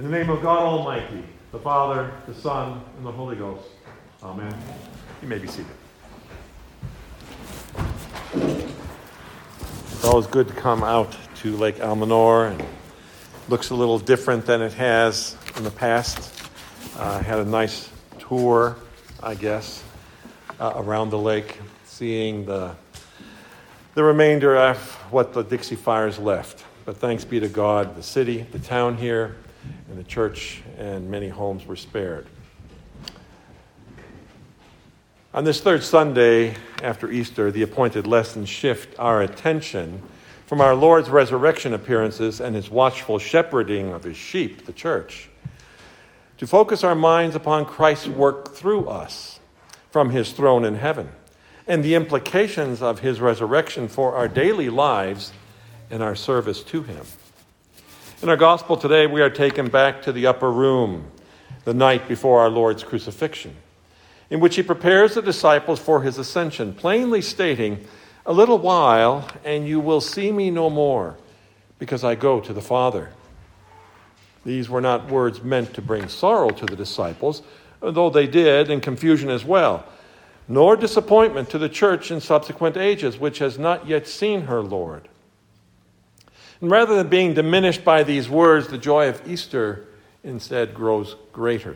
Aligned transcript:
In 0.00 0.10
the 0.10 0.18
name 0.18 0.30
of 0.30 0.40
God 0.40 0.62
Almighty, 0.62 1.22
the 1.52 1.58
Father, 1.58 2.10
the 2.26 2.32
Son, 2.32 2.82
and 2.96 3.04
the 3.04 3.12
Holy 3.12 3.36
Ghost. 3.36 3.68
Amen. 4.22 4.56
You 5.20 5.28
may 5.28 5.36
be 5.36 5.46
seated. 5.46 5.66
It's 8.32 10.04
always 10.06 10.26
good 10.26 10.48
to 10.48 10.54
come 10.54 10.82
out 10.82 11.14
to 11.40 11.54
Lake 11.54 11.80
Almanor 11.80 12.50
and 12.50 12.64
looks 13.50 13.68
a 13.68 13.74
little 13.74 13.98
different 13.98 14.46
than 14.46 14.62
it 14.62 14.72
has 14.72 15.36
in 15.58 15.64
the 15.64 15.70
past. 15.70 16.48
Uh, 16.96 17.18
I 17.20 17.22
had 17.22 17.38
a 17.38 17.44
nice 17.44 17.90
tour, 18.18 18.78
I 19.22 19.34
guess, 19.34 19.84
uh, 20.58 20.72
around 20.76 21.10
the 21.10 21.18
lake, 21.18 21.58
seeing 21.84 22.46
the 22.46 22.74
the 23.92 24.02
remainder 24.02 24.56
of 24.56 24.78
what 25.12 25.34
the 25.34 25.42
Dixie 25.42 25.76
fires 25.76 26.18
left. 26.18 26.64
But 26.86 26.96
thanks 26.96 27.26
be 27.26 27.38
to 27.40 27.50
God, 27.50 27.96
the 27.96 28.02
city, 28.02 28.46
the 28.50 28.60
town 28.60 28.96
here, 28.96 29.36
and 29.88 29.98
the 29.98 30.04
church 30.04 30.62
and 30.78 31.10
many 31.10 31.28
homes 31.28 31.66
were 31.66 31.76
spared. 31.76 32.26
On 35.32 35.44
this 35.44 35.60
third 35.60 35.82
Sunday 35.82 36.56
after 36.82 37.10
Easter, 37.10 37.52
the 37.52 37.62
appointed 37.62 38.06
lessons 38.06 38.48
shift 38.48 38.98
our 38.98 39.22
attention 39.22 40.02
from 40.46 40.60
our 40.60 40.74
Lord's 40.74 41.08
resurrection 41.08 41.72
appearances 41.72 42.40
and 42.40 42.56
his 42.56 42.70
watchful 42.70 43.20
shepherding 43.20 43.92
of 43.92 44.02
his 44.02 44.16
sheep, 44.16 44.66
the 44.66 44.72
church, 44.72 45.28
to 46.38 46.46
focus 46.46 46.82
our 46.82 46.96
minds 46.96 47.36
upon 47.36 47.64
Christ's 47.64 48.08
work 48.08 48.54
through 48.54 48.88
us 48.88 49.38
from 49.90 50.10
his 50.10 50.32
throne 50.32 50.64
in 50.64 50.74
heaven 50.74 51.10
and 51.66 51.84
the 51.84 51.94
implications 51.94 52.82
of 52.82 52.98
his 52.98 53.20
resurrection 53.20 53.86
for 53.86 54.16
our 54.16 54.26
daily 54.26 54.68
lives 54.68 55.32
and 55.88 56.02
our 56.02 56.16
service 56.16 56.64
to 56.64 56.82
him. 56.82 57.06
In 58.22 58.28
our 58.28 58.36
gospel 58.36 58.76
today, 58.76 59.06
we 59.06 59.22
are 59.22 59.30
taken 59.30 59.70
back 59.70 60.02
to 60.02 60.12
the 60.12 60.26
upper 60.26 60.52
room 60.52 61.10
the 61.64 61.72
night 61.72 62.06
before 62.06 62.40
our 62.40 62.50
Lord's 62.50 62.82
crucifixion, 62.82 63.56
in 64.28 64.40
which 64.40 64.56
he 64.56 64.62
prepares 64.62 65.14
the 65.14 65.22
disciples 65.22 65.80
for 65.80 66.02
his 66.02 66.18
ascension, 66.18 66.74
plainly 66.74 67.22
stating, 67.22 67.82
A 68.26 68.32
little 68.34 68.58
while, 68.58 69.26
and 69.42 69.66
you 69.66 69.80
will 69.80 70.02
see 70.02 70.32
me 70.32 70.50
no 70.50 70.68
more, 70.68 71.16
because 71.78 72.04
I 72.04 72.14
go 72.14 72.40
to 72.40 72.52
the 72.52 72.60
Father. 72.60 73.08
These 74.44 74.68
were 74.68 74.82
not 74.82 75.08
words 75.08 75.42
meant 75.42 75.72
to 75.72 75.80
bring 75.80 76.06
sorrow 76.08 76.50
to 76.50 76.66
the 76.66 76.76
disciples, 76.76 77.40
though 77.80 78.10
they 78.10 78.26
did, 78.26 78.70
and 78.70 78.82
confusion 78.82 79.30
as 79.30 79.46
well, 79.46 79.86
nor 80.46 80.76
disappointment 80.76 81.48
to 81.48 81.58
the 81.58 81.70
church 81.70 82.10
in 82.10 82.20
subsequent 82.20 82.76
ages, 82.76 83.16
which 83.16 83.38
has 83.38 83.58
not 83.58 83.86
yet 83.86 84.06
seen 84.06 84.42
her 84.42 84.60
Lord. 84.60 85.08
And 86.60 86.70
rather 86.70 86.94
than 86.94 87.08
being 87.08 87.34
diminished 87.34 87.84
by 87.84 88.02
these 88.02 88.28
words, 88.28 88.68
the 88.68 88.78
joy 88.78 89.08
of 89.08 89.26
Easter 89.26 89.86
instead 90.22 90.74
grows 90.74 91.16
greater. 91.32 91.74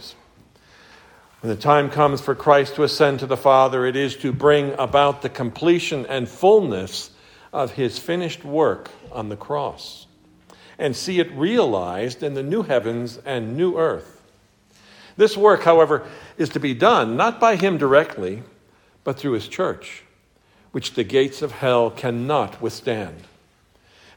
When 1.40 1.54
the 1.54 1.60
time 1.60 1.90
comes 1.90 2.20
for 2.20 2.34
Christ 2.34 2.74
to 2.74 2.82
ascend 2.82 3.20
to 3.20 3.26
the 3.26 3.36
Father, 3.36 3.86
it 3.86 3.96
is 3.96 4.16
to 4.16 4.32
bring 4.32 4.72
about 4.78 5.22
the 5.22 5.28
completion 5.28 6.04
and 6.06 6.28
fullness 6.28 7.10
of 7.52 7.72
his 7.72 7.98
finished 7.98 8.44
work 8.44 8.90
on 9.10 9.28
the 9.28 9.36
cross 9.36 10.06
and 10.78 10.94
see 10.94 11.20
it 11.20 11.30
realized 11.32 12.22
in 12.22 12.34
the 12.34 12.42
new 12.42 12.62
heavens 12.62 13.18
and 13.24 13.56
new 13.56 13.78
earth. 13.78 14.22
This 15.16 15.36
work, 15.36 15.62
however, 15.62 16.06
is 16.36 16.48
to 16.50 16.60
be 16.60 16.74
done 16.74 17.16
not 17.16 17.38
by 17.38 17.56
him 17.56 17.78
directly, 17.78 18.42
but 19.04 19.18
through 19.18 19.32
his 19.32 19.46
church, 19.46 20.02
which 20.72 20.94
the 20.94 21.04
gates 21.04 21.42
of 21.42 21.52
hell 21.52 21.90
cannot 21.90 22.60
withstand 22.60 23.22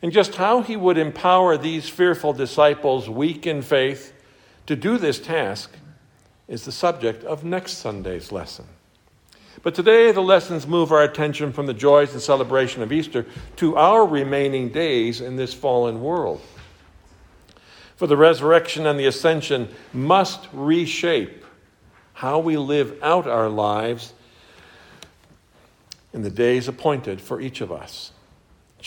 and 0.02 0.12
just 0.12 0.36
how 0.36 0.62
he 0.62 0.76
would 0.76 0.98
empower 0.98 1.58
these 1.58 1.90
fearful 1.90 2.34
disciples, 2.34 3.10
weak 3.10 3.48
in 3.48 3.62
faith, 3.62 4.14
to 4.68 4.76
do 4.76 4.98
this 4.98 5.20
task 5.20 5.72
is 6.48 6.66
the 6.66 6.72
subject 6.72 7.24
of 7.24 7.44
next 7.44 7.74
Sunday's 7.74 8.32
lesson. 8.32 8.66
But 9.64 9.74
today, 9.74 10.12
the 10.12 10.22
lessons 10.22 10.68
move 10.68 10.92
our 10.92 11.04
attention 11.04 11.52
from 11.52 11.66
the 11.66 11.74
joys 11.74 12.14
and 12.14 12.22
celebration 12.22 12.84
of 12.84 12.92
Easter 12.92 13.26
to 13.58 13.76
our 13.76 14.06
remaining 14.06 14.70
days 14.70 15.20
in 15.20 15.36
this 15.36 15.54
fallen 15.54 16.02
world. 16.02 16.42
For 17.96 18.06
the 18.06 18.18
resurrection 18.18 18.86
and 18.86 19.00
the 19.00 19.08
ascension 19.08 19.70
must 19.92 20.48
reshape 20.54 21.44
how 22.14 22.40
we 22.40 22.56
live 22.56 22.98
out 23.02 23.28
our 23.28 23.50
lives 23.50 24.14
in 26.14 26.22
the 26.22 26.30
days 26.30 26.68
appointed 26.68 27.20
for 27.20 27.42
each 27.42 27.60
of 27.60 27.72
us. 27.72 28.12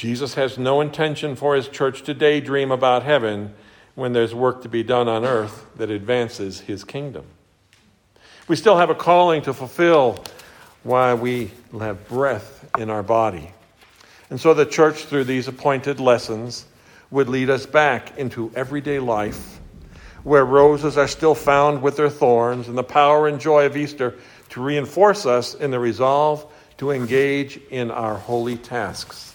Jesus 0.00 0.32
has 0.32 0.56
no 0.56 0.80
intention 0.80 1.36
for 1.36 1.54
his 1.54 1.68
church 1.68 2.04
to 2.04 2.14
daydream 2.14 2.70
about 2.70 3.02
heaven 3.02 3.52
when 3.94 4.14
there's 4.14 4.34
work 4.34 4.62
to 4.62 4.68
be 4.70 4.82
done 4.82 5.08
on 5.08 5.26
earth 5.26 5.66
that 5.76 5.90
advances 5.90 6.58
his 6.58 6.84
kingdom. 6.84 7.26
We 8.48 8.56
still 8.56 8.78
have 8.78 8.88
a 8.88 8.94
calling 8.94 9.42
to 9.42 9.52
fulfill 9.52 10.24
while 10.84 11.18
we 11.18 11.50
have 11.78 12.08
breath 12.08 12.66
in 12.78 12.88
our 12.88 13.02
body. 13.02 13.52
And 14.30 14.40
so 14.40 14.54
the 14.54 14.64
church, 14.64 15.04
through 15.04 15.24
these 15.24 15.48
appointed 15.48 16.00
lessons, 16.00 16.64
would 17.10 17.28
lead 17.28 17.50
us 17.50 17.66
back 17.66 18.16
into 18.16 18.50
everyday 18.56 19.00
life 19.00 19.60
where 20.22 20.46
roses 20.46 20.96
are 20.96 21.08
still 21.08 21.34
found 21.34 21.82
with 21.82 21.98
their 21.98 22.08
thorns 22.08 22.68
and 22.68 22.78
the 22.78 22.82
power 22.82 23.28
and 23.28 23.38
joy 23.38 23.66
of 23.66 23.76
Easter 23.76 24.14
to 24.48 24.62
reinforce 24.62 25.26
us 25.26 25.52
in 25.52 25.70
the 25.70 25.78
resolve 25.78 26.50
to 26.78 26.90
engage 26.90 27.60
in 27.68 27.90
our 27.90 28.14
holy 28.14 28.56
tasks. 28.56 29.29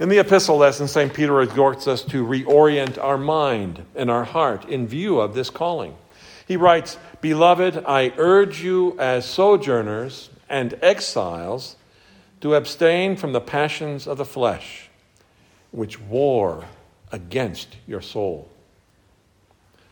In 0.00 0.08
the 0.08 0.20
epistle 0.20 0.58
lesson, 0.58 0.86
St. 0.86 1.12
Peter 1.12 1.42
exhorts 1.42 1.88
us 1.88 2.02
to 2.02 2.24
reorient 2.24 3.02
our 3.02 3.18
mind 3.18 3.84
and 3.96 4.08
our 4.08 4.22
heart 4.22 4.64
in 4.68 4.86
view 4.86 5.18
of 5.18 5.34
this 5.34 5.50
calling. 5.50 5.96
He 6.46 6.56
writes, 6.56 6.96
Beloved, 7.20 7.82
I 7.84 8.12
urge 8.16 8.62
you 8.62 8.96
as 9.00 9.26
sojourners 9.26 10.30
and 10.48 10.78
exiles 10.82 11.74
to 12.40 12.54
abstain 12.54 13.16
from 13.16 13.32
the 13.32 13.40
passions 13.40 14.06
of 14.06 14.18
the 14.18 14.24
flesh, 14.24 14.88
which 15.72 16.00
war 16.00 16.66
against 17.10 17.76
your 17.84 18.00
soul. 18.00 18.48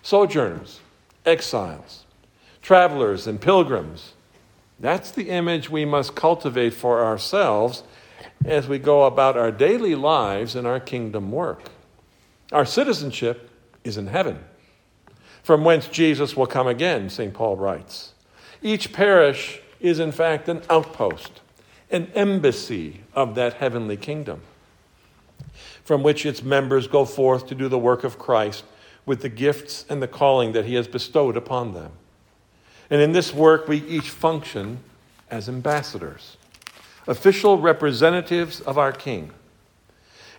Sojourners, 0.03 0.79
exiles, 1.25 2.05
travelers, 2.63 3.27
and 3.27 3.41
pilgrims. 3.41 4.13
That's 4.79 5.11
the 5.11 5.31
image 5.31 5.69
we 5.69 5.85
must 5.85 6.15
cultivate 6.15 6.75
for 6.75 7.05
ourselves 7.05 7.83
as 8.47 8.69
we 8.69 8.79
go 8.79 9.05
about 9.05 9.37
our 9.37 9.51
daily 9.51 9.95
lives 9.95 10.55
and 10.55 10.67
our 10.67 10.81
kingdom 10.81 11.33
work. 11.33 11.71
Our 12.53 12.65
citizenship 12.65 13.51
is 13.83 13.97
in 13.97 14.07
heaven, 14.07 14.39
from 15.43 15.65
whence 15.65 15.89
Jesus 15.89 16.37
will 16.37 16.47
come 16.47 16.69
again, 16.69 17.11
St. 17.11 17.35
Paul 17.35 17.57
writes. 17.57 18.13
Each 18.63 18.93
parish 18.93 19.61
is, 19.81 19.99
in 19.99 20.13
fact, 20.13 20.49
an 20.49 20.63
outpost, 20.71 21.41
an 21.91 22.11
embassy 22.15 23.01
of 23.15 23.35
that 23.35 23.55
heavenly 23.55 23.97
kingdom, 23.97 24.43
from 25.85 26.03
which 26.03 26.25
its 26.25 26.43
members 26.43 26.87
go 26.87 27.05
forth 27.05 27.47
to 27.49 27.55
do 27.55 27.69
the 27.69 27.79
work 27.79 28.05
of 28.05 28.19
Christ 28.19 28.65
with 29.05 29.23
the 29.23 29.29
gifts 29.29 29.85
and 29.89 30.01
the 30.01 30.09
calling 30.09 30.53
that 30.53 30.65
He 30.65 30.75
has 30.75 30.89
bestowed 30.89 31.37
upon 31.37 31.75
them. 31.75 31.93
And 32.91 33.01
in 33.01 33.13
this 33.13 33.35
work, 33.35 33.67
we 33.67 33.79
each 33.85 34.11
function 34.11 34.79
as 35.31 35.49
ambassadors 35.49 36.37
official 37.07 37.59
representatives 37.59 38.61
of 38.61 38.79
our 38.79 38.93
King. 38.93 39.31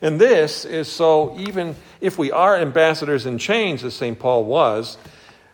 And 0.02 0.22
this 0.22 0.66
is 0.66 0.88
so, 0.88 1.36
even 1.40 1.76
if 2.02 2.18
we 2.18 2.32
are 2.32 2.56
ambassadors 2.56 3.26
in 3.26 3.38
chains, 3.38 3.84
as 3.84 3.96
St. 3.96 4.18
Paul 4.20 4.46
was, 4.46 4.98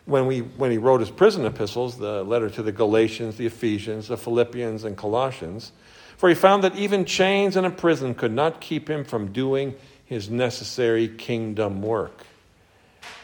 when, 0.04 0.26
we, 0.26 0.40
when 0.40 0.70
he 0.70 0.76
wrote 0.76 1.00
his 1.00 1.10
prison 1.10 1.46
epistles, 1.46 1.96
the 1.96 2.22
letter 2.24 2.50
to 2.50 2.62
the 2.62 2.72
Galatians, 2.72 3.36
the 3.36 3.46
Ephesians, 3.46 4.08
the 4.08 4.18
Philippians, 4.18 4.84
and 4.84 4.96
Colossians, 4.96 5.72
for 6.18 6.28
he 6.28 6.34
found 6.34 6.62
that 6.64 6.76
even 6.76 7.04
chains 7.04 7.56
and 7.56 7.66
a 7.66 7.70
prison 7.70 8.14
could 8.14 8.32
not 8.32 8.60
keep 8.60 8.88
him 8.88 9.04
from 9.04 9.32
doing 9.32 9.74
his 10.04 10.28
necessary 10.28 11.08
kingdom 11.08 11.80
work. 11.80 12.26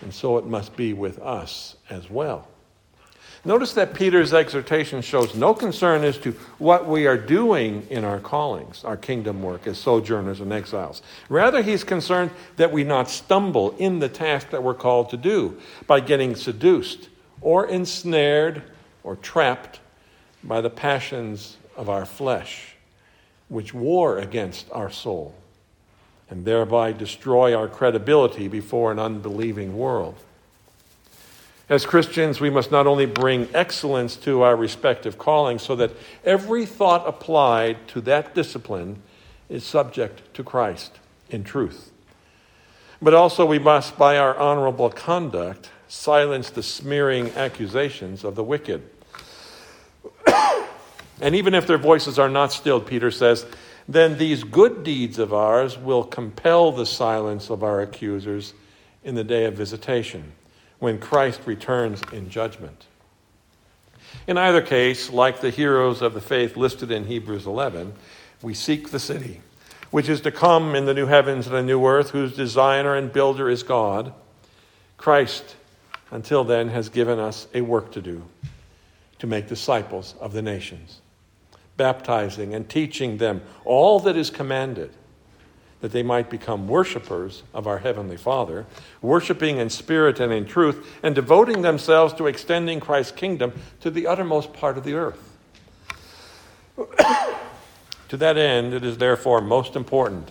And 0.01 0.15
so 0.15 0.39
it 0.39 0.47
must 0.47 0.75
be 0.77 0.95
with 0.95 1.19
us 1.19 1.77
as 1.91 2.09
well. 2.09 2.49
Notice 3.45 3.73
that 3.73 3.95
Peter's 3.95 4.35
exhortation 4.35 5.01
shows 5.01 5.35
no 5.35 5.55
concern 5.55 6.05
as 6.05 6.19
to 6.19 6.33
what 6.59 6.87
we 6.87 7.07
are 7.07 7.17
doing 7.17 7.87
in 7.89 8.05
our 8.05 8.21
callings, 8.21 8.85
our 8.85 8.99
kingdom 8.99 9.43
work 9.43 9.67
as 9.67 9.79
sojourners 9.79 10.41
and 10.41 10.53
exiles. 10.53 11.01
Rather, 11.31 11.63
he's 11.63 11.83
concerned 11.83 12.31
that 12.57 12.71
we 12.71 12.85
not 12.85 13.09
stumble 13.09 13.75
in 13.79 13.99
the 13.99 14.11
task 14.11 14.51
that 14.51 14.63
we're 14.63 14.75
called 14.75 15.09
to 15.11 15.17
do 15.17 15.59
by 15.87 16.01
getting 16.01 16.37
seduced 16.37 17.09
or 17.41 17.67
ensnared 17.67 18.63
or 19.05 19.17
trapped 19.17 19.81
by 20.45 20.61
the 20.61 20.71
passions 20.71 21.57
of 21.77 21.89
our 21.89 22.05
flesh, 22.05 22.75
which 23.49 23.73
war 23.73 24.19
against 24.19 24.71
our 24.71 24.91
soul 24.91 25.35
and 26.29 26.45
thereby 26.45 26.93
destroy 26.93 27.57
our 27.57 27.67
credibility 27.67 28.47
before 28.49 28.93
an 28.93 28.99
unbelieving 28.99 29.77
world. 29.77 30.15
As 31.71 31.87
Christians, 31.87 32.41
we 32.41 32.51
must 32.51 32.73
not 32.73 32.89
only 32.89 33.07
bring 33.07 33.49
excellence 33.55 34.17
to 34.17 34.43
our 34.43 34.57
respective 34.57 35.17
callings 35.19 35.63
so 35.63 35.77
that 35.77 35.93
every 36.25 36.67
thought 36.67 37.09
applied 37.09 37.87
to 37.89 38.01
that 38.01 38.35
discipline 38.35 39.01
is 39.49 39.63
subject 39.63 40.35
to 40.35 40.43
Christ 40.43 40.99
in 41.31 41.45
truth, 41.45 41.93
But 43.01 43.15
also, 43.15 43.47
we 43.47 43.61
must, 43.61 43.97
by 43.97 44.19
our 44.19 44.37
honorable 44.37 44.91
conduct, 44.91 45.71
silence 45.87 46.51
the 46.51 46.63
smearing 46.63 47.31
accusations 47.31 48.25
of 48.25 48.35
the 48.35 48.43
wicked. 48.43 48.83
and 51.21 51.37
even 51.37 51.55
if 51.55 51.69
their 51.69 51.79
voices 51.79 52.19
are 52.19 52.29
not 52.29 52.53
stilled, 52.53 52.85
Peter 52.85 53.13
says, 53.13 53.47
then 53.89 54.19
these 54.19 54.43
good 54.43 54.83
deeds 54.83 55.21
of 55.21 55.33
ours 55.33 55.79
will 55.79 56.03
compel 56.03 56.73
the 56.73 56.85
silence 56.85 57.49
of 57.49 57.63
our 57.63 57.81
accusers 57.81 58.55
in 59.05 59.15
the 59.15 59.25
day 59.25 59.45
of 59.45 59.55
visitation, 59.55 60.33
when 60.81 60.99
Christ 60.99 61.43
returns 61.47 62.03
in 62.13 62.29
judgment. 62.29 62.87
In 64.27 64.37
either 64.37 64.61
case, 64.61 65.11
like 65.11 65.41
the 65.41 65.51
heroes 65.51 66.03
of 66.03 66.15
the 66.15 66.21
faith 66.21 66.57
listed 66.57 66.91
in 66.91 67.05
Hebrews 67.05 67.47
11, 67.47 67.95
we 68.43 68.55
seek 68.55 68.91
the 68.91 68.99
city, 68.99 69.41
which 69.93 70.09
is 70.09 70.21
to 70.23 70.33
come 70.33 70.75
in 70.75 70.87
the 70.87 70.95
new 70.95 71.07
heavens 71.07 71.47
and 71.47 71.55
the 71.55 71.63
new 71.63 71.87
earth, 71.87 72.11
whose 72.11 72.35
designer 72.35 72.97
and 72.97 73.13
builder 73.13 73.49
is 73.49 73.63
God. 73.63 74.13
Christ, 74.97 75.55
until 76.11 76.43
then, 76.43 76.69
has 76.69 76.89
given 76.89 77.21
us 77.21 77.47
a 77.55 77.61
work 77.61 77.93
to 77.93 78.03
do 78.03 78.25
to 79.21 79.29
make 79.29 79.47
disciples 79.47 80.17
of 80.21 80.33
the 80.33 80.43
nations 80.43 81.01
baptizing 81.81 82.55
and 82.55 82.69
teaching 82.69 83.17
them 83.17 83.41
all 83.65 84.01
that 84.01 84.15
is 84.15 84.29
commanded, 84.29 84.91
that 85.81 85.93
they 85.93 86.03
might 86.03 86.29
become 86.29 86.69
worshippers 86.69 87.43
of 87.55 87.67
our 87.67 87.79
Heavenly 87.79 88.17
Father, 88.17 88.67
worshiping 89.01 89.57
in 89.59 89.71
spirit 89.71 90.21
and 90.21 90.33
in 90.33 90.45
truth, 90.45 90.99
and 91.03 91.15
devoting 91.15 91.63
themselves 91.63 92.13
to 92.15 92.27
extending 92.27 92.81
Christ's 92.81 93.13
kingdom 93.13 93.53
to 93.81 93.91
the 93.91 94.07
uttermost 94.07 94.53
part 94.53 94.77
of 94.77 94.85
the 94.85 94.95
earth. 94.95 95.39
to 98.09 98.17
that 98.17 98.37
end, 98.37 98.75
it 98.75 98.85
is 98.85 98.99
therefore 98.99 99.41
most 99.41 99.77
important 99.77 100.31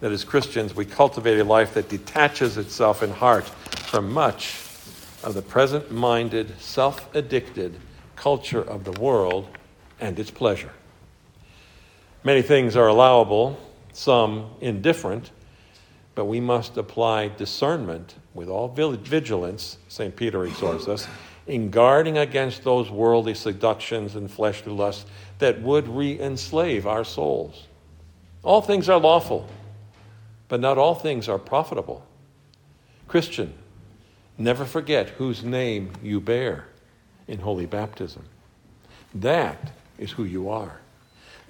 that 0.00 0.10
as 0.10 0.24
Christians 0.24 0.74
we 0.74 0.84
cultivate 0.84 1.38
a 1.38 1.44
life 1.44 1.74
that 1.74 1.88
detaches 1.88 2.58
itself 2.58 3.02
in 3.02 3.10
heart 3.10 3.44
from 3.44 4.12
much 4.12 4.56
of 5.22 5.34
the 5.34 5.42
present 5.42 5.92
minded, 5.92 6.60
self 6.60 7.14
addicted 7.14 7.78
culture 8.16 8.60
of 8.60 8.84
the 8.84 8.92
world 9.00 9.48
and 10.00 10.18
its 10.18 10.30
pleasure. 10.30 10.72
Many 12.24 12.42
things 12.42 12.76
are 12.76 12.88
allowable, 12.88 13.58
some 13.92 14.50
indifferent, 14.60 15.30
but 16.14 16.24
we 16.26 16.40
must 16.40 16.76
apply 16.76 17.28
discernment 17.28 18.14
with 18.34 18.48
all 18.48 18.68
vigilance, 18.68 19.78
St. 19.88 20.14
Peter 20.14 20.44
exhorts 20.44 20.88
us, 20.88 21.06
in 21.46 21.70
guarding 21.70 22.18
against 22.18 22.62
those 22.64 22.90
worldly 22.90 23.34
seductions 23.34 24.14
and 24.14 24.30
fleshly 24.30 24.72
lusts 24.72 25.06
that 25.38 25.60
would 25.62 25.88
re 25.88 26.18
enslave 26.20 26.86
our 26.86 27.04
souls. 27.04 27.66
All 28.42 28.60
things 28.60 28.88
are 28.88 28.98
lawful, 28.98 29.48
but 30.48 30.60
not 30.60 30.78
all 30.78 30.94
things 30.94 31.28
are 31.28 31.38
profitable. 31.38 32.06
Christian, 33.08 33.54
never 34.38 34.64
forget 34.64 35.10
whose 35.10 35.42
name 35.42 35.92
you 36.02 36.20
bear 36.20 36.66
in 37.28 37.38
holy 37.38 37.66
baptism. 37.66 38.24
That 39.14 39.72
is 39.98 40.12
who 40.12 40.24
you 40.24 40.48
are. 40.48 40.80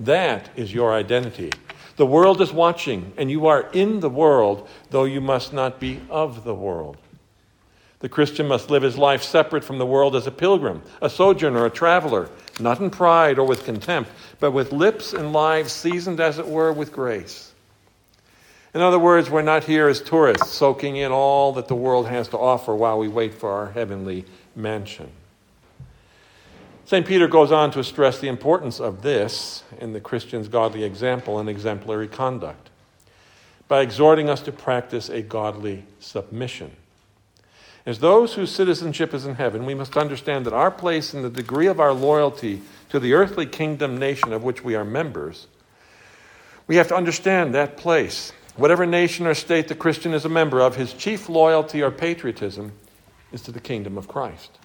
That 0.00 0.50
is 0.56 0.74
your 0.74 0.92
identity. 0.92 1.52
The 1.96 2.06
world 2.06 2.40
is 2.40 2.52
watching, 2.52 3.12
and 3.16 3.30
you 3.30 3.46
are 3.46 3.68
in 3.72 4.00
the 4.00 4.08
world, 4.08 4.68
though 4.90 5.04
you 5.04 5.20
must 5.20 5.52
not 5.52 5.78
be 5.78 6.00
of 6.08 6.44
the 6.44 6.54
world. 6.54 6.96
The 8.00 8.08
Christian 8.08 8.48
must 8.48 8.70
live 8.70 8.82
his 8.82 8.98
life 8.98 9.22
separate 9.22 9.62
from 9.62 9.78
the 9.78 9.86
world 9.86 10.16
as 10.16 10.26
a 10.26 10.32
pilgrim, 10.32 10.82
a 11.00 11.08
sojourner, 11.08 11.66
a 11.66 11.70
traveler, 11.70 12.30
not 12.58 12.80
in 12.80 12.90
pride 12.90 13.38
or 13.38 13.46
with 13.46 13.64
contempt, 13.64 14.10
but 14.40 14.50
with 14.50 14.72
lips 14.72 15.12
and 15.12 15.32
lives 15.32 15.72
seasoned, 15.72 16.18
as 16.18 16.38
it 16.38 16.48
were, 16.48 16.72
with 16.72 16.92
grace. 16.92 17.52
In 18.74 18.80
other 18.80 18.98
words, 18.98 19.28
we're 19.30 19.42
not 19.42 19.64
here 19.64 19.86
as 19.86 20.00
tourists, 20.00 20.50
soaking 20.50 20.96
in 20.96 21.12
all 21.12 21.52
that 21.52 21.68
the 21.68 21.76
world 21.76 22.08
has 22.08 22.26
to 22.28 22.38
offer 22.38 22.74
while 22.74 22.98
we 22.98 23.06
wait 23.06 23.34
for 23.34 23.50
our 23.50 23.70
heavenly 23.70 24.24
mansion. 24.56 25.10
St. 26.84 27.06
Peter 27.06 27.29
goes 27.29 27.52
on 27.52 27.70
to 27.73 27.84
stress 27.84 28.19
the 28.19 28.29
importance 28.29 28.81
of 28.81 29.02
this 29.02 29.62
in 29.79 29.93
the 29.93 30.00
Christian's 30.00 30.49
godly 30.49 30.84
example 30.84 31.38
and 31.38 31.49
exemplary 31.49 32.08
conduct 32.08 32.70
by 33.69 33.81
exhorting 33.81 34.29
us 34.29 34.43
to 34.43 34.52
practice 34.52 35.08
a 35.08 35.23
godly 35.23 35.84
submission. 36.00 36.73
As 37.87 37.99
those 37.99 38.34
whose 38.34 38.52
citizenship 38.52 39.14
is 39.14 39.26
in 39.26 39.37
heaven, 39.37 39.64
we 39.64 39.75
must 39.75 39.96
understand 39.96 40.46
that 40.46 40.52
our 40.52 40.70
place 40.70 41.14
and 41.14 41.25
the 41.25 41.31
degree 41.31 41.67
of 41.67 41.81
our 41.81 41.93
loyalty 41.93 42.62
to 42.90 43.00
the 43.00 43.14
earthly 43.14 43.46
kingdom 43.46 43.96
nation 43.96 44.32
of 44.32 44.44
which 44.44 44.62
we 44.62 44.75
are 44.75 44.84
members, 44.84 45.46
we 46.67 46.76
have 46.76 46.88
to 46.88 46.96
understand 46.96 47.55
that 47.55 47.76
place. 47.76 48.32
Whatever 48.56 48.87
nation 48.87 49.26
or 49.26 49.34
state 49.34 49.69
the 49.69 49.75
Christian 49.75 50.14
is 50.14 50.25
a 50.25 50.29
member 50.29 50.61
of, 50.61 50.76
his 50.76 50.93
chief 50.93 51.29
loyalty 51.29 51.82
or 51.82 51.90
patriotism 51.90 52.73
is 53.32 53.43
to 53.43 53.52
the 53.52 53.61
kingdom 53.61 53.96
of 53.99 54.06
Christ. 54.06 54.58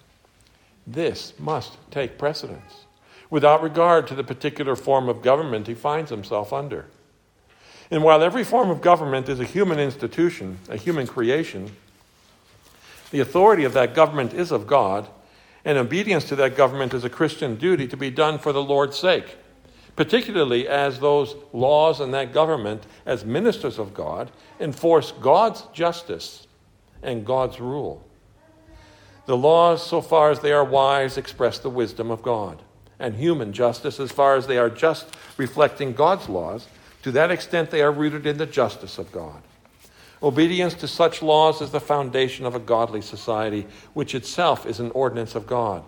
This 0.90 1.34
must 1.38 1.76
take 1.90 2.16
precedence 2.16 2.86
without 3.28 3.62
regard 3.62 4.06
to 4.06 4.14
the 4.14 4.24
particular 4.24 4.74
form 4.74 5.06
of 5.06 5.20
government 5.20 5.66
he 5.66 5.74
finds 5.74 6.10
himself 6.10 6.50
under. 6.50 6.86
And 7.90 8.02
while 8.02 8.22
every 8.22 8.42
form 8.42 8.70
of 8.70 8.80
government 8.80 9.28
is 9.28 9.38
a 9.38 9.44
human 9.44 9.78
institution, 9.78 10.58
a 10.70 10.78
human 10.78 11.06
creation, 11.06 11.76
the 13.10 13.20
authority 13.20 13.64
of 13.64 13.74
that 13.74 13.94
government 13.94 14.32
is 14.32 14.50
of 14.50 14.66
God, 14.66 15.08
and 15.62 15.76
obedience 15.76 16.24
to 16.24 16.36
that 16.36 16.56
government 16.56 16.94
is 16.94 17.04
a 17.04 17.10
Christian 17.10 17.56
duty 17.56 17.86
to 17.88 17.96
be 17.96 18.10
done 18.10 18.38
for 18.38 18.54
the 18.54 18.62
Lord's 18.62 18.98
sake, 18.98 19.36
particularly 19.94 20.66
as 20.66 21.00
those 21.00 21.36
laws 21.52 22.00
and 22.00 22.14
that 22.14 22.32
government, 22.32 22.84
as 23.04 23.26
ministers 23.26 23.78
of 23.78 23.92
God, 23.92 24.30
enforce 24.58 25.12
God's 25.12 25.64
justice 25.74 26.46
and 27.02 27.26
God's 27.26 27.60
rule. 27.60 28.07
The 29.28 29.36
laws, 29.36 29.86
so 29.86 30.00
far 30.00 30.30
as 30.30 30.40
they 30.40 30.52
are 30.52 30.64
wise, 30.64 31.18
express 31.18 31.58
the 31.58 31.68
wisdom 31.68 32.10
of 32.10 32.22
God. 32.22 32.62
And 32.98 33.14
human 33.14 33.52
justice, 33.52 34.00
as 34.00 34.10
far 34.10 34.36
as 34.36 34.46
they 34.46 34.56
are 34.56 34.70
just 34.70 35.14
reflecting 35.36 35.92
God's 35.92 36.30
laws, 36.30 36.66
to 37.02 37.10
that 37.10 37.30
extent 37.30 37.70
they 37.70 37.82
are 37.82 37.92
rooted 37.92 38.24
in 38.24 38.38
the 38.38 38.46
justice 38.46 38.96
of 38.96 39.12
God. 39.12 39.42
Obedience 40.22 40.72
to 40.76 40.88
such 40.88 41.20
laws 41.20 41.60
is 41.60 41.72
the 41.72 41.78
foundation 41.78 42.46
of 42.46 42.54
a 42.54 42.58
godly 42.58 43.02
society, 43.02 43.66
which 43.92 44.14
itself 44.14 44.64
is 44.64 44.80
an 44.80 44.90
ordinance 44.92 45.34
of 45.34 45.46
God. 45.46 45.84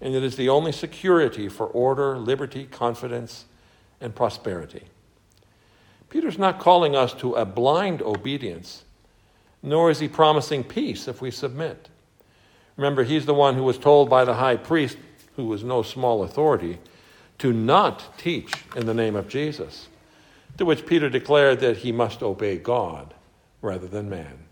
And 0.00 0.14
it 0.14 0.24
is 0.24 0.36
the 0.36 0.48
only 0.48 0.72
security 0.72 1.50
for 1.50 1.66
order, 1.66 2.16
liberty, 2.16 2.64
confidence, 2.64 3.44
and 4.00 4.14
prosperity. 4.14 4.84
Peter's 6.08 6.38
not 6.38 6.58
calling 6.58 6.96
us 6.96 7.12
to 7.12 7.34
a 7.34 7.44
blind 7.44 8.00
obedience, 8.00 8.84
nor 9.62 9.90
is 9.90 9.98
he 9.98 10.08
promising 10.08 10.64
peace 10.64 11.06
if 11.08 11.20
we 11.20 11.30
submit. 11.30 11.90
Remember, 12.76 13.04
he's 13.04 13.26
the 13.26 13.34
one 13.34 13.54
who 13.54 13.62
was 13.62 13.78
told 13.78 14.08
by 14.08 14.24
the 14.24 14.34
high 14.34 14.56
priest, 14.56 14.96
who 15.36 15.46
was 15.46 15.62
no 15.62 15.82
small 15.82 16.22
authority, 16.22 16.78
to 17.38 17.52
not 17.52 18.18
teach 18.18 18.52
in 18.76 18.86
the 18.86 18.94
name 18.94 19.16
of 19.16 19.28
Jesus. 19.28 19.88
To 20.58 20.64
which 20.64 20.86
Peter 20.86 21.08
declared 21.08 21.60
that 21.60 21.78
he 21.78 21.92
must 21.92 22.22
obey 22.22 22.56
God 22.58 23.14
rather 23.62 23.86
than 23.86 24.10
man. 24.10 24.46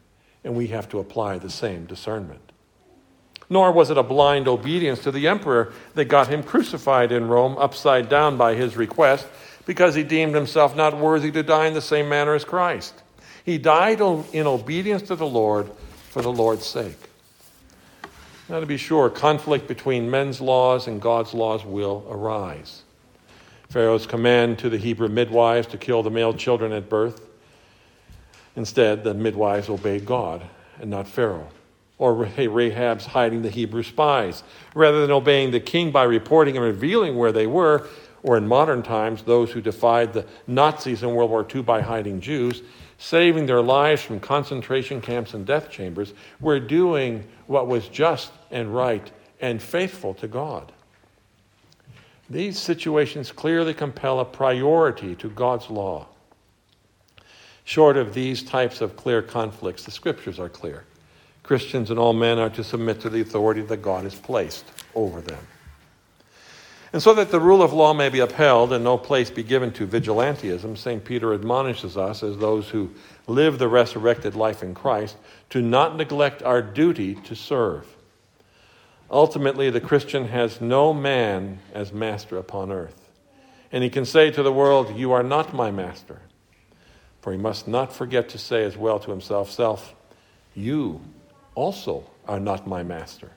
And 0.45 0.57
we 0.57 0.69
have 0.69 0.89
to 0.91 0.99
apply 0.99 1.39
the 1.39 1.51
same 1.51 1.87
discernment. 1.87 2.53
Nor 3.51 3.73
was 3.73 3.91
it 3.91 3.99
a 3.99 4.03
blind 4.03 4.47
obedience 4.47 5.01
to 5.01 5.11
the 5.11 5.27
emperor 5.27 5.73
that 5.95 6.05
got 6.07 6.29
him 6.29 6.43
crucified 6.43 7.13
in 7.13 7.29
Rome 7.29 7.57
upside 7.59 8.09
down 8.09 8.37
by 8.37 8.55
his 8.55 8.77
request, 8.77 9.27
because 9.67 9.95
he 9.95 10.03
deemed 10.03 10.35
himself 10.35 10.75
not 10.77 10.97
worthy 10.97 11.31
to 11.31 11.43
die 11.43 11.67
in 11.67 11.75
the 11.75 11.83
same 11.83 12.09
manner 12.09 12.35
as 12.35 12.45
Christ. 12.45 12.95
He 13.45 13.59
died 13.59 14.01
in 14.01 14.47
obedience 14.47 15.03
to 15.03 15.17
the 15.17 15.27
Lord 15.27 15.71
for 16.11 16.23
the 16.23 16.33
Lord's 16.33 16.67
sake. 16.67 17.08
Now, 18.49 18.61
to 18.61 18.67
be 18.67 18.79
sure, 18.79 19.11
conflict 19.11 19.69
between 19.69 20.11
men's 20.11 20.41
laws 20.41 20.87
and 20.87 21.03
God's 21.03 21.35
laws 21.35 21.67
will 21.67 22.07
arise. 22.09 22.83
Pharaoh's 23.69 24.07
command 24.07 24.59
to 24.61 24.71
the 24.71 24.79
Hebrew 24.79 25.09
midwives 25.09 25.67
to 25.69 25.77
kill 25.77 26.03
the 26.03 26.11
male 26.11 26.33
children 26.33 26.73
at 26.73 26.89
birth. 26.89 27.29
Instead, 28.57 29.05
the 29.05 29.13
midwives 29.13 29.69
obeyed 29.69 30.07
God 30.07 30.43
and 30.81 30.89
not 30.91 31.07
Pharaoh. 31.07 31.49
Or 31.99 32.15
Rahab's 32.15 33.05
hiding 33.05 33.43
the 33.43 33.51
Hebrew 33.51 33.83
spies. 33.83 34.43
Rather 34.75 35.03
than 35.03 35.11
obeying 35.11 35.51
the 35.51 35.61
king 35.61 35.91
by 35.91 36.05
reporting 36.05 36.57
and 36.57 36.65
revealing 36.65 37.17
where 37.17 37.33
they 37.33 37.47
were, 37.47 37.87
or 38.23 38.39
in 38.39 38.49
modern 38.49 38.83
times, 38.83 39.23
those 39.23 39.51
who 39.51 39.61
defied 39.61 40.15
the 40.15 40.25
Nazis 40.47 41.03
in 41.03 41.15
World 41.15 41.31
War 41.31 41.47
II 41.55 41.63
by 41.63 41.83
hiding 41.83 42.23
Jews, 42.23 42.63
saving 42.97 43.45
their 43.45 43.61
lives 43.61 44.03
from 44.03 44.21
concentration 44.21 45.03
camps 45.03 45.35
and 45.35 45.45
death 45.45 45.71
chambers, 45.71 46.15
were 46.41 46.59
doing 46.59 47.25
what 47.47 47.67
was 47.67 47.89
just 47.89 48.33
and 48.51 48.75
right 48.75 49.11
and 49.41 49.63
faithful 49.63 50.15
to 50.15 50.29
God. 50.29 50.73
These 52.31 52.59
situations 52.59 53.33
clearly 53.33 53.73
compel 53.73 54.21
a 54.21 54.25
priority 54.25 55.15
to 55.17 55.31
God's 55.31 55.71
law. 55.71 56.07
Short 57.65 57.97
of 57.97 58.15
these 58.15 58.43
types 58.43 58.81
of 58.81 58.97
clear 58.97 59.23
conflicts, 59.23 59.85
the 59.85 59.91
scriptures 59.91 60.39
are 60.39 60.49
clear. 60.49 60.85
Christians 61.43 61.91
and 61.91 61.99
all 61.99 62.13
men 62.13 62.39
are 62.39 62.51
to 62.51 62.65
submit 62.65 63.01
to 63.01 63.11
the 63.11 63.23
authority 63.23 63.63
that 63.63 63.83
God 63.83 64.05
has 64.05 64.15
placed 64.15 64.67
over 64.95 65.21
them. 65.21 65.41
And 66.93 67.03
so 67.03 67.13
that 67.15 67.31
the 67.31 67.41
rule 67.41 67.63
of 67.63 67.73
law 67.73 67.93
may 67.93 68.09
be 68.09 68.21
upheld 68.21 68.73
and 68.73 68.83
no 68.83 68.97
place 68.97 69.31
be 69.31 69.43
given 69.43 69.71
to 69.73 69.87
vigilantism, 69.87 70.77
St. 70.77 71.05
Peter 71.05 71.35
admonishes 71.35 71.99
us, 71.99 72.23
as 72.23 72.39
those 72.39 72.69
who 72.69 72.91
live 73.27 73.59
the 73.59 73.69
resurrected 73.69 74.35
life 74.35 74.63
in 74.63 74.75
Christ, 74.75 75.17
to 75.51 75.61
not 75.61 75.97
neglect 75.97 76.43
our 76.43 76.63
duty 76.63 77.15
to 77.15 77.35
serve. 77.35 77.87
Ultimately, 79.11 79.71
the 79.71 79.81
Christian 79.81 80.29
has 80.29 80.61
no 80.61 80.93
man 80.93 81.61
as 81.73 81.93
master 81.93 82.37
upon 82.37 82.71
earth. 82.71 83.09
And 83.73 83.83
he 83.83 83.91
can 83.91 84.05
say 84.05 84.31
to 84.31 84.43
the 84.43 84.53
world, 84.53 84.97
You 84.97 85.13
are 85.13 85.23
not 85.23 85.55
my 85.55 85.71
master. 85.71 86.21
For 87.21 87.33
he 87.33 87.39
must 87.39 87.67
not 87.67 87.93
forget 87.93 88.29
to 88.31 88.39
say 88.39 88.65
as 88.65 88.77
well 88.77 88.99
to 89.01 89.11
himself, 89.11 89.51
Self, 89.51 89.95
you 90.55 91.01
also 91.55 92.05
are 92.27 92.41
not 92.41 92.67
my 92.67 92.83
master. 92.83 93.33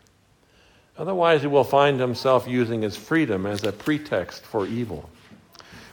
Otherwise, 0.97 1.41
he 1.41 1.47
will 1.47 1.63
find 1.63 1.99
himself 1.99 2.47
using 2.47 2.81
his 2.81 2.97
freedom 2.97 3.45
as 3.45 3.63
a 3.63 3.71
pretext 3.71 4.45
for 4.45 4.67
evil. 4.67 5.09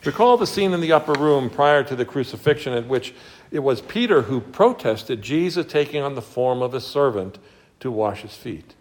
Recall 0.04 0.36
the 0.36 0.46
scene 0.46 0.72
in 0.72 0.80
the 0.80 0.92
upper 0.92 1.12
room 1.12 1.50
prior 1.50 1.82
to 1.84 1.96
the 1.96 2.04
crucifixion, 2.04 2.72
at 2.72 2.86
which 2.86 3.14
it 3.50 3.60
was 3.60 3.80
Peter 3.80 4.22
who 4.22 4.40
protested 4.40 5.22
Jesus 5.22 5.66
taking 5.66 6.02
on 6.02 6.14
the 6.14 6.22
form 6.22 6.62
of 6.62 6.74
a 6.74 6.80
servant 6.80 7.38
to 7.80 7.90
wash 7.90 8.22
his 8.22 8.34
feet. 8.34 8.74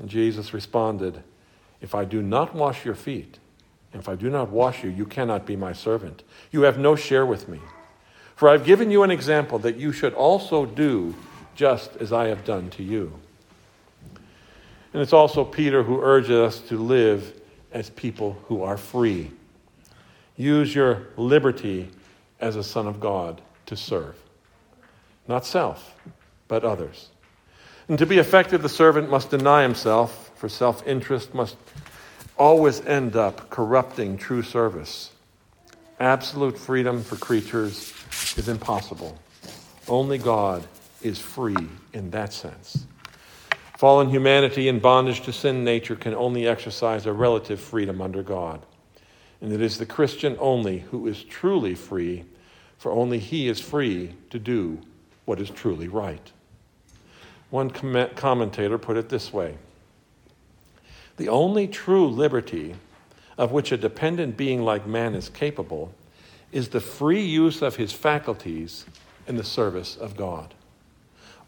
And 0.00 0.08
Jesus 0.08 0.52
responded, 0.52 1.22
If 1.80 1.94
I 1.94 2.04
do 2.04 2.22
not 2.22 2.54
wash 2.54 2.84
your 2.84 2.94
feet, 2.94 3.38
if 3.92 4.08
I 4.08 4.16
do 4.16 4.30
not 4.30 4.50
wash 4.50 4.82
you, 4.82 4.90
you 4.90 5.04
cannot 5.04 5.46
be 5.46 5.56
my 5.56 5.72
servant. 5.72 6.24
You 6.50 6.62
have 6.62 6.78
no 6.78 6.96
share 6.96 7.26
with 7.26 7.48
me. 7.48 7.60
For 8.34 8.48
I've 8.48 8.64
given 8.64 8.90
you 8.90 9.02
an 9.02 9.10
example 9.10 9.58
that 9.60 9.76
you 9.76 9.92
should 9.92 10.14
also 10.14 10.64
do 10.64 11.14
just 11.54 11.96
as 11.96 12.12
I 12.12 12.28
have 12.28 12.44
done 12.44 12.70
to 12.70 12.82
you. 12.82 13.12
And 14.92 15.02
it's 15.02 15.12
also 15.12 15.44
Peter 15.44 15.82
who 15.82 16.00
urges 16.00 16.30
us 16.30 16.60
to 16.68 16.78
live 16.78 17.38
as 17.70 17.90
people 17.90 18.38
who 18.46 18.62
are 18.62 18.78
free. 18.78 19.30
Use 20.36 20.74
your 20.74 21.08
liberty 21.18 21.90
as 22.40 22.56
a 22.56 22.64
son 22.64 22.86
of 22.86 22.98
God 22.98 23.42
to 23.66 23.76
serve. 23.76 24.16
Not 25.28 25.44
self, 25.44 25.94
but 26.48 26.64
others. 26.64 27.09
And 27.88 27.98
to 27.98 28.06
be 28.06 28.18
effective, 28.18 28.62
the 28.62 28.68
servant 28.68 29.10
must 29.10 29.30
deny 29.30 29.62
himself, 29.62 30.30
for 30.36 30.48
self 30.48 30.86
interest 30.86 31.34
must 31.34 31.56
always 32.36 32.80
end 32.86 33.16
up 33.16 33.50
corrupting 33.50 34.16
true 34.16 34.42
service. 34.42 35.10
Absolute 35.98 36.56
freedom 36.56 37.02
for 37.02 37.16
creatures 37.16 37.92
is 38.36 38.48
impossible. 38.48 39.18
Only 39.86 40.18
God 40.18 40.66
is 41.02 41.18
free 41.18 41.68
in 41.92 42.10
that 42.10 42.32
sense. 42.32 42.86
Fallen 43.76 44.08
humanity 44.08 44.68
in 44.68 44.78
bondage 44.78 45.22
to 45.22 45.32
sin 45.32 45.64
nature 45.64 45.96
can 45.96 46.14
only 46.14 46.46
exercise 46.46 47.06
a 47.06 47.12
relative 47.12 47.60
freedom 47.60 48.00
under 48.00 48.22
God. 48.22 48.64
And 49.40 49.52
it 49.52 49.60
is 49.60 49.78
the 49.78 49.86
Christian 49.86 50.36
only 50.38 50.80
who 50.80 51.06
is 51.06 51.24
truly 51.24 51.74
free, 51.74 52.24
for 52.78 52.92
only 52.92 53.18
he 53.18 53.48
is 53.48 53.58
free 53.58 54.14
to 54.30 54.38
do 54.38 54.80
what 55.24 55.40
is 55.40 55.50
truly 55.50 55.88
right. 55.88 56.32
One 57.50 57.70
commentator 57.70 58.78
put 58.78 58.96
it 58.96 59.08
this 59.08 59.32
way 59.32 59.56
The 61.16 61.28
only 61.28 61.66
true 61.68 62.08
liberty 62.08 62.76
of 63.36 63.52
which 63.52 63.72
a 63.72 63.76
dependent 63.76 64.36
being 64.36 64.62
like 64.62 64.86
man 64.86 65.14
is 65.14 65.28
capable 65.28 65.92
is 66.52 66.68
the 66.68 66.80
free 66.80 67.24
use 67.24 67.62
of 67.62 67.76
his 67.76 67.92
faculties 67.92 68.86
in 69.26 69.36
the 69.36 69.44
service 69.44 69.96
of 69.96 70.16
God. 70.16 70.54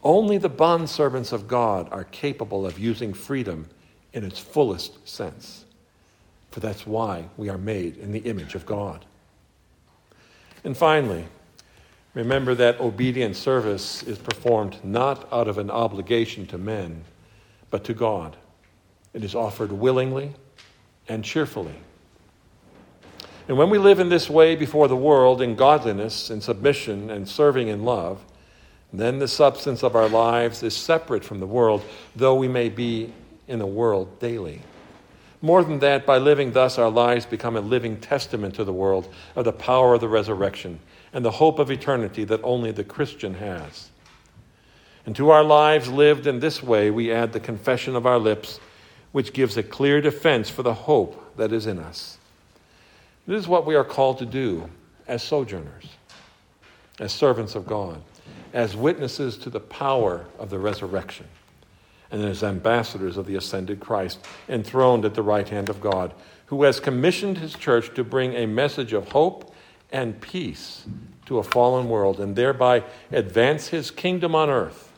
Only 0.03 0.39
the 0.39 0.51
bondservants 0.51 1.33
of 1.33 1.49
God 1.49 1.89
are 1.93 2.05
capable 2.05 2.67
of 2.67 2.79
using 2.79 3.13
freedom 3.13 3.69
in 4.13 4.25
its 4.25 4.39
fullest 4.39 5.07
sense. 5.09 5.65
For 6.51 6.61
that's 6.61 6.87
why 6.87 7.27
we 7.37 7.49
are 7.49 7.59
made 7.59 7.97
in 7.97 8.13
the 8.13 8.21
image 8.21 8.55
of 8.55 8.67
God. 8.67 9.05
And 10.65 10.77
finally, 10.77 11.27
remember 12.15 12.55
that 12.55 12.81
obedient 12.81 13.37
service 13.37 14.03
is 14.03 14.19
performed 14.19 14.83
not 14.85 15.31
out 15.33 15.49
of 15.49 15.59
an 15.59 15.71
obligation 15.71 16.47
to 16.47 16.59
men, 16.59 17.05
but 17.71 17.85
to 17.85 17.95
God. 17.95 18.37
It 19.15 19.25
is 19.25 19.35
offered 19.35 19.73
willingly 19.73 20.33
and 21.09 21.25
cheerfully. 21.25 21.75
And 23.49 23.59
when 23.59 23.71
we 23.71 23.79
live 23.79 23.99
in 23.99 24.09
this 24.09 24.31
way 24.31 24.55
before 24.55 24.89
the 24.89 24.97
world 24.97 25.43
in 25.43 25.57
godliness 25.57 26.31
and 26.31 26.43
submission 26.43 27.11
and 27.11 27.29
serving 27.29 27.69
in 27.69 27.85
love, 27.85 28.25
then 28.93 29.19
the 29.19 29.29
substance 29.29 29.83
of 29.83 29.97
our 29.97 30.09
lives 30.09 30.63
is 30.63 30.77
separate 30.77 31.25
from 31.25 31.41
the 31.41 31.47
world, 31.47 31.83
though 32.15 32.35
we 32.35 32.47
may 32.47 32.69
be 32.69 33.13
in 33.49 33.59
the 33.59 33.67
world 33.67 34.21
daily. 34.21 34.61
More 35.41 35.65
than 35.65 35.81
that, 35.81 36.07
by 36.07 36.19
living 36.19 36.53
thus, 36.53 36.79
our 36.79 36.91
lives 36.91 37.27
become 37.27 37.57
a 37.57 37.61
living 37.61 37.99
testament 37.99 38.55
to 38.55 38.65
the 38.65 38.73
world 38.73 39.13
of 39.35 39.45
the 39.45 39.53
power 39.53 39.95
of 39.95 40.01
the 40.01 40.09
resurrection 40.09 40.79
and 41.13 41.25
the 41.25 41.31
hope 41.31 41.59
of 41.59 41.71
eternity 41.71 42.25
that 42.25 42.41
only 42.43 42.73
the 42.73 42.85
Christian 42.85 43.35
has. 43.35 43.91
And 45.05 45.17
to 45.17 45.31
our 45.31 45.45
lives 45.45 45.89
lived 45.89 46.27
in 46.27 46.41
this 46.41 46.63
way, 46.63 46.91
we 46.91 47.13
add 47.13 47.33
the 47.33 47.41
confession 47.41 47.97
of 47.97 48.07
our 48.07 48.19
lips, 48.19 48.61
which 49.11 49.33
gives 49.33 49.57
a 49.57 49.63
clear 49.63 50.01
defense 50.01 50.49
for 50.49 50.63
the 50.63 50.75
hope 50.75 51.37
that 51.37 51.53
is 51.53 51.67
in 51.67 51.79
us. 51.79 52.19
This 53.27 53.41
is 53.41 53.49
what 53.49 53.67
we 53.67 53.75
are 53.75 53.85
called 53.85 54.19
to 54.19 54.27
do 54.27 54.71
as 55.07 55.23
sojourners, 55.23 55.87
as 56.99 57.13
servants 57.13 57.55
of 57.55 57.67
God 57.67 58.01
as 58.53 58.77
witnesses 58.77 59.37
to 59.39 59.51
the 59.51 59.61
power 59.61 60.27
of 60.39 60.51
the 60.51 60.59
resurrection 60.59 61.27
and 62.11 62.23
as 62.23 62.43
ambassadors 62.43 63.17
of 63.17 63.27
the 63.27 63.37
ascended 63.37 63.81
Christ, 63.81 64.19
enthroned 64.49 65.07
at 65.07 65.15
the 65.15 65.23
right 65.23 65.49
hand 65.49 65.71
of 65.71 65.81
God, 65.81 66.13
who 66.47 66.65
has 66.65 66.79
commissioned 66.79 67.39
his 67.39 67.55
church 67.55 67.95
to 67.95 68.05
bring 68.05 68.35
a 68.35 68.47
message 68.47 68.93
of 68.93 69.09
hope 69.11 69.52
and 69.93 70.21
peace 70.21 70.85
to 71.27 71.39
a 71.39 71.43
fallen 71.43 71.89
world 71.89 72.19
and 72.21 72.35
thereby 72.35 72.83
advance 73.11 73.69
his 73.69 73.91
kingdom 73.91 74.35
on 74.35 74.51
earth. 74.51 74.91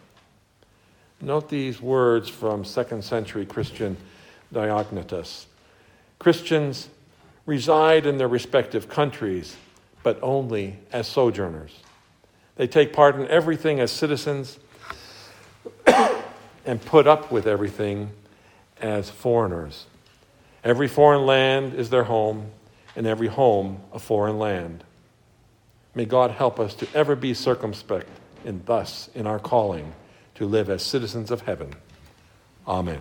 Note 1.21 1.49
these 1.49 1.81
words 1.81 2.29
from 2.29 2.65
second 2.65 3.03
century 3.05 3.47
Christian 3.47 3.97
Diognetus 4.53 5.47
Christians 6.19 6.89
reside 7.45 8.07
in 8.07 8.17
their 8.17 8.29
respective 8.29 8.89
countries, 8.89 9.57
but 10.03 10.19
only 10.23 10.79
as 10.93 11.07
sojourners. 11.07 11.81
They 12.57 12.67
take 12.67 12.93
part 12.93 13.17
in 13.17 13.29
everything 13.29 13.81
as 13.81 13.91
citizens 13.91 14.59
and 15.87 16.83
put 16.87 17.07
up 17.07 17.31
with 17.31 17.47
everything 17.47 18.11
as 18.81 19.11
foreigners. 19.11 19.87
Every 20.63 20.89
foreign 20.89 21.27
land 21.27 21.75
is 21.75 21.91
their 21.91 22.05
home, 22.05 22.51
and 22.97 23.07
every 23.07 23.29
home 23.29 23.81
a 23.93 23.99
foreign 23.99 24.39
land. 24.39 24.85
May 25.95 26.05
God 26.05 26.31
help 26.31 26.59
us 26.59 26.75
to 26.77 26.89
ever 26.95 27.15
be 27.15 27.35
circumspect 27.35 28.09
in 28.45 28.63
thus 28.65 29.09
in 29.15 29.27
our 29.27 29.39
calling 29.39 29.93
to 30.35 30.47
live 30.47 30.69
as 30.69 30.83
citizens 30.83 31.31
of 31.31 31.43
heaven. 31.43 31.73
Amen. 32.67 33.01